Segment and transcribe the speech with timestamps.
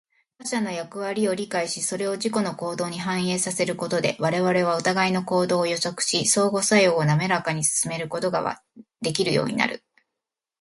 [0.39, 8.63] 他者の役割を理解し、それを自己の行動に反映させることで、我々はお互いの行動を予測し、相互作用をなめらかに進めることが
[9.01, 9.83] できるようになる。